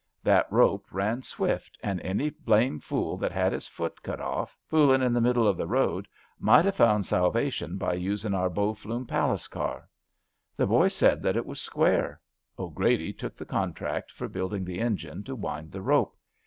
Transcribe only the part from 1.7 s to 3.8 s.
and any blame fool that had his